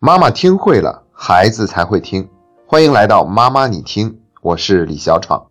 [0.00, 2.28] 妈妈听会了，孩子才会听。
[2.68, 5.44] 欢迎来到妈妈你听，我是李小闯。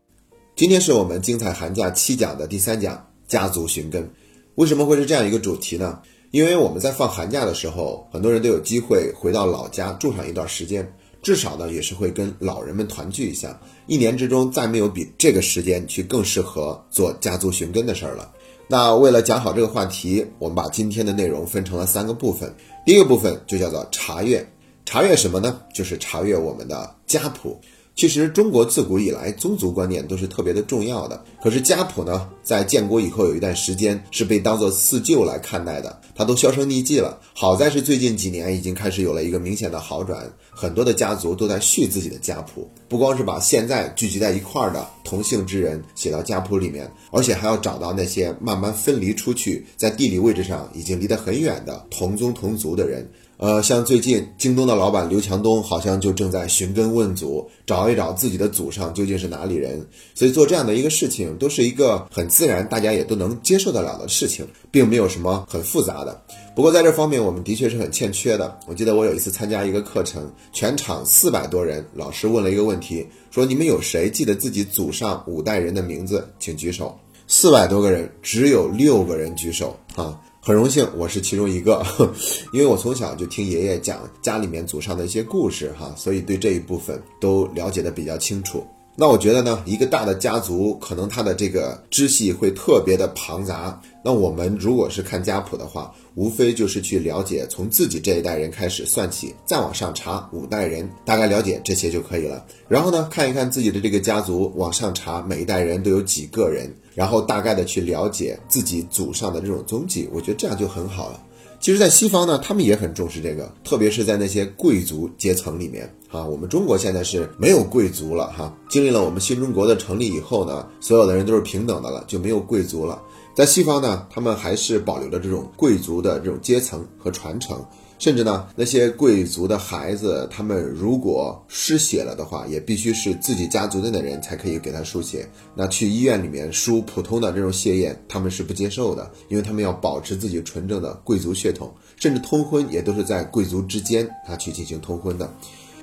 [0.55, 4.10] 今天是我们精彩寒假七讲的第三讲——家族寻根。
[4.55, 5.99] 为什么会是这样一个主题呢？
[6.31, 10.90] 因为我们在放寒假的时候，很多人都有机会回到老家住上一段时间，
[11.22, 13.60] 至少呢也是会跟老人们团聚一下。
[13.86, 18.32] 一年之中再没有比这个时间去更适合做家族寻根的事儿了。
[18.70, 22.55] 那为了讲好这个话题，我们把今天的内容分成了三个部分。
[22.88, 24.48] 第一个部分就叫做查阅，
[24.85, 25.59] 查阅什么呢？
[25.73, 27.60] 就是查阅我们的家谱。
[27.98, 37.20] 其实中国自古以来宗族观念都是特别的重要的，可是家谱呢，在建国以后有一段时间是被当做四旧来看待的，它都销声匿迹了。
[37.34, 53.10] 好在是最近几年已经开始有了一个明显的好转，很多的家族都在续自己的家谱，不光是把现在聚集在一块儿的同姓之人写到家谱里面，而且还要找到那些慢慢分离出去，在地理位置上已经离得很远的同宗同族的人。
[53.38, 59.85] 呃，像最近京东的老板刘强东，好像就正在寻根问祖，找一找自己的祖上究竟是哪里人。
[60.16, 66.19] 所以做这样的一个事情，都是一个很自然，大家也都能接受得了的事情，并没有什么很复杂的。
[66.55, 68.58] 不过在这方面，我们的确是很欠缺的。
[68.65, 76.97] 我记得我有一次参加一个课程，全场四百多人，老师问了一个问题，说你们有谁记得自己祖上五代人的名字，请举手。
[77.27, 80.19] 四百多个人，只有六个人举手啊。
[80.39, 81.85] 很荣幸，我是其中一个，
[82.53, 88.65] 因为我从小就听爷爷讲家里面祖上的一些故事哈，所以对这一部分都了解的比较清楚。
[88.99, 93.79] 那我觉得呢，一个大的家族可能它的这个支系会特别的庞杂。
[94.03, 102.43] 那我们如果是看家谱的话，无非就是去了解从自己这一代人开始算起，再往上查五代人，大概了解这些就可以了。
[102.67, 106.67] 然后呢，看一看自己的这个家族往上查，每一代人都有几个人。
[106.95, 111.21] 然后大概的去了解自己祖上的这种踪迹，我觉得这样就很好了。
[111.59, 116.23] 其实，在西方呢，他们也很重视这个，特别是在那些贵族阶层里面啊。
[116.23, 123.02] 我们中国现在是没有贵族了哈，经历了我们新中国的成立以后呢，所有的人都是平等的了，就没有贵族了。
[123.36, 127.60] 在西方呢，他们还是保留着这种贵族的这种阶层和传承。
[127.99, 135.28] 甚至呢，那些贵族的孩子，他们如果失血了的话，也必须是自己家族内的人才可以给他输血。
[135.56, 141.74] 那去医院里面输普通的这种血液，他们是不接受的，因为他们要保持自己纯正的贵族血统。
[141.96, 145.34] 甚至通婚也都是在贵族之间他去进行通婚的。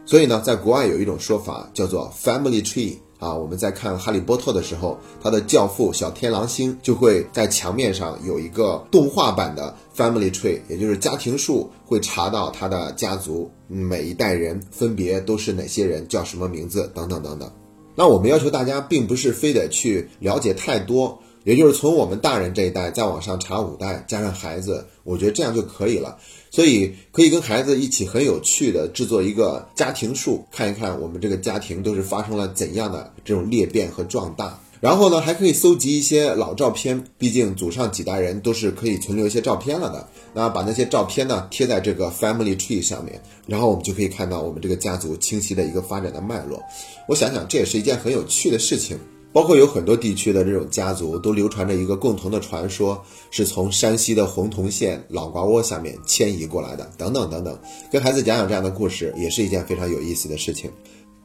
[0.07, 2.97] 所以呢，在国外有一种说法叫做 family tree。
[3.25, 17.51] 啊，我们在看《哈利波特》的时候，他的教父小天狼星就会在墙面上有一个动画版的 Family Tree，也就是家庭树，会查到他的家族每一代人分别都是哪些人，叫什么名字等等等等。
[17.97, 21.19] 那我们要求大家，并不是非得去了解太多。
[21.45, 26.19] 也就是从我们大人这一代再往上查五代，加上孩子，我觉得这样就可以了。
[26.51, 34.59] 所以可以跟孩子一起很有趣的制作一个家庭树，看一看我们这个家庭都是发生了怎样的这种裂变和壮大。
[34.81, 40.07] 然后呢，还可以搜集一些老照片，毕竟祖上几代人都是可以存留一些照片了的。
[40.35, 46.63] 那把那些照片呢贴在这个 family tree 上面，然后我们就可以看到我们这个家族清晰的一个发展的脉络。
[47.09, 48.99] 我想想，这也是一件很有趣的事情。
[49.35, 57.59] 包括有很多地区的这种家族都流传着一个共同的传说，是从山西的洪洞县老瓜窝下面迁移过来的，等等等等。
[57.91, 60.71] 跟孩子讲讲这样的故事，也是一件非常有意思的事情。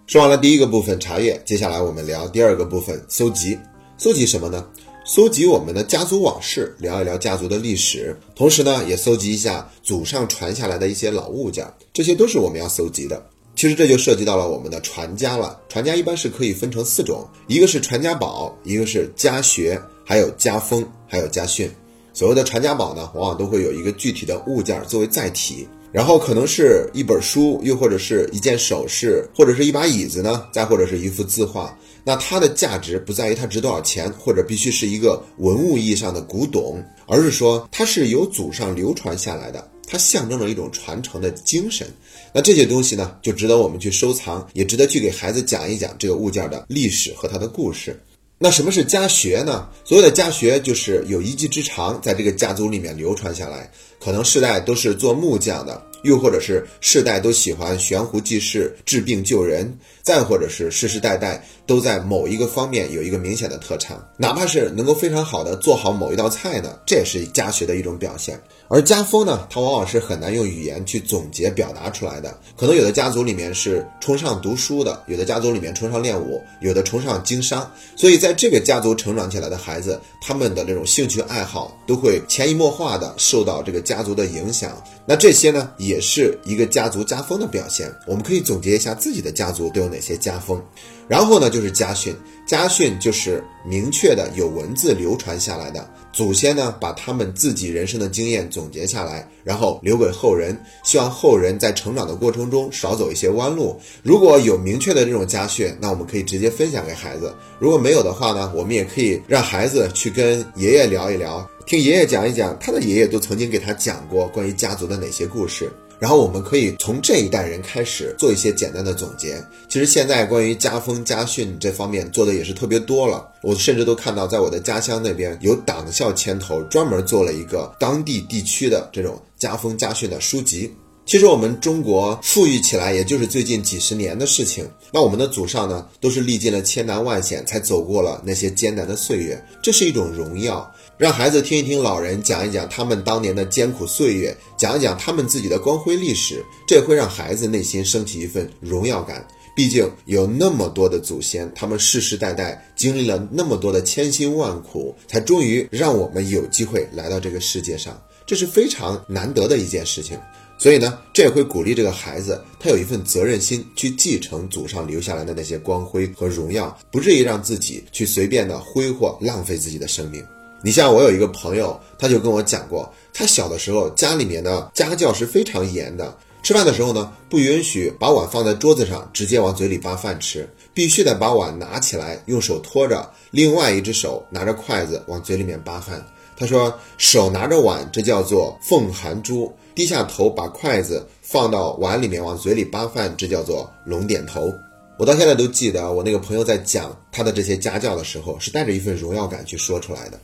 [0.08, 3.56] 说完了第一个部分查阅，接下来我们聊第二个部分搜集。
[4.00, 4.66] 搜集什么呢？
[5.06, 13.24] 搜集我们的家族往事，聊一聊家族的历史，同时呢，也搜集一下祖上传下来的一些老物件，这些都是我们要搜集的。
[13.60, 15.60] 其实这就涉及到了我们的传家了。
[15.68, 21.70] 传家一般是可以分成四种，一个是传家宝，一个是家学，还有家风，还有家训。
[22.14, 31.78] 所谓的传家宝呢，往往都会有一个具体的物件作为载体，然后可能是一本书，又或者是一件首饰，或者是一把椅子呢，再或者是一幅字画。
[32.06, 39.70] 那它的价值不在于它值多少钱，或者必须是一个文物意义上的古董，而是说它是由祖上流传下来的。
[39.92, 41.88] 它象征着一种传承的精神，
[42.32, 48.00] 那这些东西呢，就值得我们去收藏，也值得去给孩子讲一讲这个物件的历史和它的故事。
[48.38, 49.68] 那什么是家学呢？
[49.84, 53.70] 所谓的家学，就是有一技之长，在这个家族里面流传下来，
[54.00, 68.40] 可能世代都是做木匠的，又或者是世代都喜欢悬壶济世、治病救人，再或者是世世代代都在某一个方面有一个明显的特长，哪怕是能够非常好的做好某一道菜呢，这也是家学的一种表现。
[68.72, 72.40] 而家风呢，它往往是很难用语言去总结表达出来的。
[72.56, 77.70] 可能有的家族里面是崇尚读书的，有的家族里面崇尚练武，有的崇尚经商。
[77.96, 84.80] 所以在这个家族成长起来的孩子，他们的这种兴趣爱好都会潜移默化的受到这个家族的影响。
[85.04, 87.92] 那这些呢，也也是一个家族家风的表现。
[88.06, 90.64] 我们可以总结一下自己的家族都有哪些家风。
[91.10, 92.16] 然后呢，就是家训。
[92.46, 103.80] 家训就是明确的有文字流传下来的，祖先呢把他们自己人生的经验总结下来，然后留给后人，希望后人在成长的过程中少走一些弯路。
[104.02, 107.28] 如果有明确的这种家训，那我们可以直接分享给孩子；
[107.60, 115.72] 如果没有的话呢，我们也可以让孩子去跟爷爷聊一聊，听爷爷讲一讲他的爷爷都曾经给他讲过关于家族的哪些故事。
[116.00, 119.44] 然后我们可以从这一代人开始做一些简单的总结。
[119.68, 130.74] 其实现在关于家风家训这方面做的也是特别多了，我甚至都看到在我的家乡那边有党校牵头专门做了一个当地地区的这种家风家训的书籍。
[131.10, 140.72] 其实我们中国富裕起来也就是最近几十年的事情，那我们的祖上呢都是历尽了千难万险才走过了那些艰难的岁月，这是一种荣耀。
[141.00, 149.26] 让孩子听一听老人讲一讲他们当年的艰苦岁月，讲一讲他们自己的光辉历史，这会让孩子内心升起一份荣耀感。
[149.56, 160.16] 毕竟有那么多的祖先，他们世世代代经历了那么多的千辛万苦，才终于让我们有机会来到这个世界上，这是非常难得的一件事情。
[160.60, 170.22] 所以呢，这也会鼓励这个孩子，他有一份责任心，去继承祖上留下来的那些光辉和荣耀，不至于让自己去随便的挥霍、浪费自己的生命。
[170.62, 176.14] 你像我有一个朋友，他就跟我讲过，他小的时候家里面的家教是非常严的，
[176.44, 186.06] 吃饭的时候呢，不允许把碗放在桌子上直接往嘴里扒饭吃，必须得把碗拿起来，用手托着，另外一只手拿着筷子往嘴里面扒饭。
[186.36, 194.54] 他说，手拿着碗，这叫做奉含珠；低下头把筷子放到碗里面往嘴里扒饭，这叫做龙点头。
[194.98, 200.20] 我到现在都记得，我那个朋友在讲他的这些家教的时候，是带着一份荣耀感去说出来的。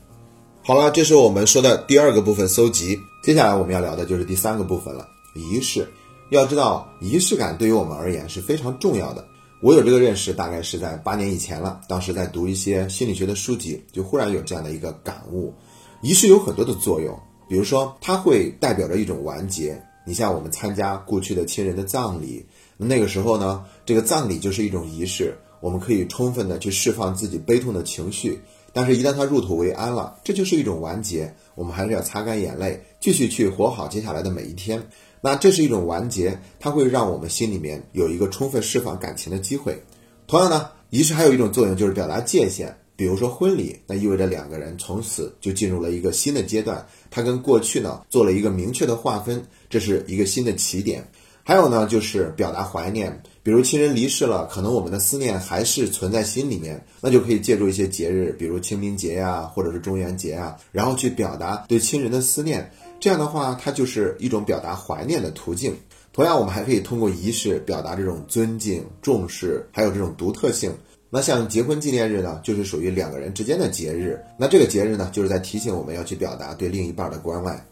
[0.62, 3.00] 好了，这是我们说的第二个部分搜集。
[3.24, 5.88] 接下来我们要聊的就是第三个部分了，仪式。
[6.32, 9.26] 要知道，仪式感对于我们而言是非常重要的。
[9.62, 11.80] 我有这个认识，大概是在八年以前了。
[11.88, 15.54] 当时在读一些心理学的书籍，就忽然有这样的一个感悟：
[16.02, 19.82] 仪式有很多的作用，比如说它会代表着一种完结。
[20.08, 22.46] 你像我们参加过去的亲人的葬礼，
[22.78, 28.40] 那个时候呢，这个葬礼就是一种仪式，我们可以充分的去释放自己悲痛的情绪。
[28.72, 31.34] 但是，一旦他入土为安了，这就是一种完结。
[31.56, 34.86] 我们还是要擦干眼泪，继续去活好接下来的每一天。
[35.22, 39.82] 那这是一种完结，它会让我们心里面有一个充分释放感情的机会。
[40.28, 42.78] 同样呢，仪式还有一种作用，就是表达界限。
[42.96, 51.06] 比如说婚礼，那意味着两个人从此就进入了一个新的阶段，它跟过去呢做了一个明确的划分，这是一个新的起点。
[51.48, 62.72] 还有呢，就是表达怀念，比如亲人离世了，可能我们的思念还是存在心里面，那就可以借助一些节日，比如清明节呀，或者是中元节啊，然后去表达对亲人的思念。
[63.00, 65.76] 这样的话，它就是一种表达怀念的途径。
[66.12, 70.74] 同样，我们还可以通过仪式表达这种尊敬、重视，还有这种独特性。
[71.16, 74.22] 那像结婚纪念日呢，就是属于两个人之间的节日。
[74.38, 77.66] 那这个节日呢，就是在提醒我们要去表达对另一半的关爱。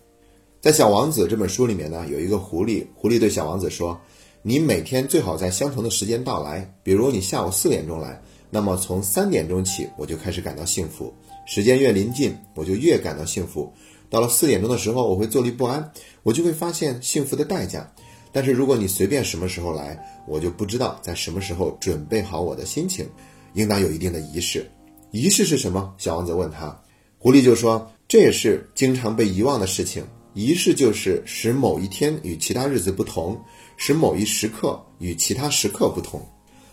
[0.61, 2.87] 在《小王子》这本书里面呢，有一个狐狸。
[2.95, 3.99] 狐狸对小王子说
[4.43, 6.73] ：“你每天最好在相同的时间到来。
[6.83, 8.17] 比如你下午四点钟来，
[8.49, 11.13] 那么从三点钟起，我就开始感到幸福。
[11.45, 13.69] 时间越临近，我就越感到幸福。
[14.09, 15.91] 到了四点钟的时候，我会坐立不安，
[16.23, 17.91] 我就会发现幸福的代价。
[18.31, 23.05] 但是如果你随便什么时候来，我就不知道在什么时候准备好我的心情。
[23.53, 24.69] 应当有一定的仪式。
[25.11, 25.93] 仪式是什么？
[25.97, 26.77] 小王子问他。
[27.17, 33.39] 狐狸就说：“这也是经常被遗忘的事情。”仪式就是使某一天与其他日子不同，
[33.77, 36.19] 使某一时刻与其他时刻不同。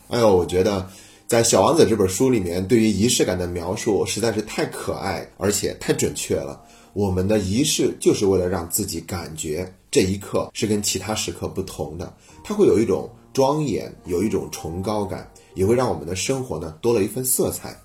[0.09, 0.89] 哎呦，我觉得
[1.27, 6.61] 在《小王子》这本书里面，对于仪式感的描述实在是太可爱，而且太准确了。
[6.95, 17.77] 我们的仪式就是为了让自己感觉这一刻是跟其他时刻不同的，它会有一种庄严，有一种崇高感，也会让我们的生活呢多了一份色彩。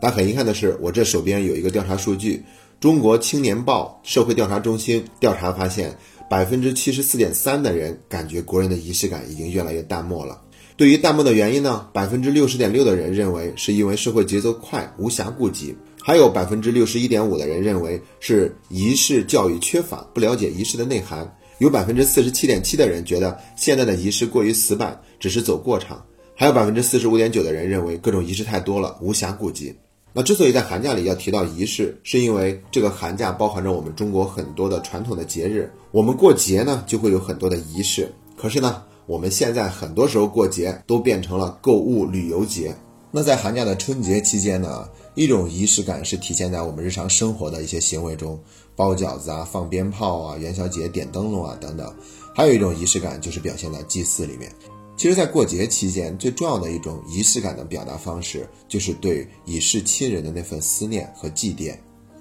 [0.00, 2.42] 但很遗憾的是，我这手边有一个调查数据。
[2.80, 5.96] 中国青年报社会调查中心调查发现，
[6.30, 10.40] 百分之七十四点三的人感觉国人的仪式感已经越来越淡漠了。
[10.76, 21.26] 对于淡漠的原因呢，百分之六十点六的人认为是因为社会节奏快，无暇顾及；还有百分之六十一点五的人认为是仪式教育缺乏，不了解仪式的内涵；
[21.58, 25.98] 有百分之四十七点七的人觉得现在的仪式过于死板，只是走过场；
[26.40, 29.74] 还有百分之四十五点九的人认为各种仪式太多了，无暇顾及。
[30.12, 35.68] 那之所以在寒假里要提到仪式，是因为这个寒假包含着我们中国很多的传统的节日。
[35.90, 38.14] 我们过节呢，就会有很多的仪式。
[38.36, 42.72] 可是呢，我们现在很多时候过节都变成了购物旅游节。
[43.10, 48.38] 那在寒假的春节期间呢，一种仪式感是体现在我们日常生活的一些行为中，
[48.76, 51.92] 包饺子啊、放鞭炮啊、元宵节点灯笼啊等等。
[52.32, 54.48] 还有一种仪式感就是表现在祭祀里面。
[54.98, 61.76] 其实，在过节期间，最重要的一种仪式感的表达方式，就是对已逝亲人的那份思念和祭奠。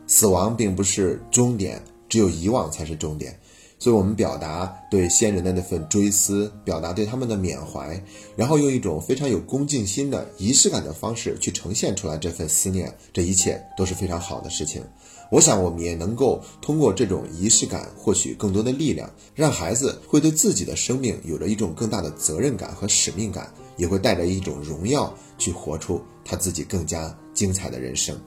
[0.05, 3.35] 死亡并不是终点，只有遗忘才是终点。
[3.79, 7.99] 所以，我们表达对先人的那份追思，表达对他们的缅怀，
[8.35, 14.83] 然后用一种非常有恭敬心的仪式感的方式去呈现出来这份思念，这一切都是非常好的事情。
[15.29, 28.17] 我想，我们也能够通过这种仪式感获取更多的力量，让孩子会对自己的生命有着一种更大的责任感和使命感，也会带着一种荣耀去活出他自己更加精彩的人生。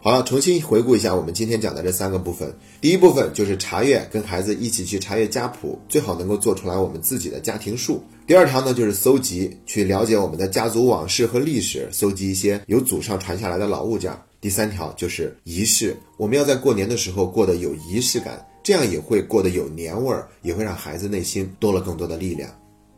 [0.00, 2.56] 好了，重新回顾一下我们今天讲的这三个部分。
[2.80, 8.00] 第一部分就是查阅，跟孩子一起去查阅家谱，最好能够做出来我们自己的家庭树。
[8.24, 14.16] 第二条呢，就是搜集，去了解我们的家族往事和历史，搜集一些由祖上传下来的老物件。
[14.40, 22.48] 第三条就是仪式，我们要在过年的时候过得有仪式感，这样也会过得有年味儿，也会让孩子内心多了更多的力量。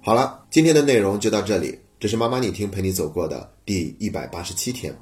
[0.02, 4.94] 好了，今天的内容就到这里，这是妈妈你听陪你走过的第一百八十七天。